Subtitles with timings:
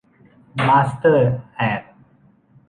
[0.67, 1.81] มาสเตอร์ แอด